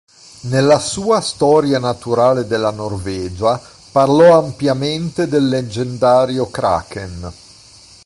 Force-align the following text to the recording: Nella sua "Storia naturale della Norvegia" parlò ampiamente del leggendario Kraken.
Nella 0.45 0.79
sua 0.79 1.21
"Storia 1.21 1.77
naturale 1.77 2.47
della 2.47 2.71
Norvegia" 2.71 3.61
parlò 3.91 4.39
ampiamente 4.41 5.27
del 5.27 5.47
leggendario 5.47 6.49
Kraken. 6.49 7.31